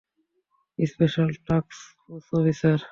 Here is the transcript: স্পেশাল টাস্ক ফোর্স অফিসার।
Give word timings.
স্পেশাল 0.79 1.29
টাস্ক 1.47 1.69
ফোর্স 2.03 2.27
অফিসার। 2.37 2.77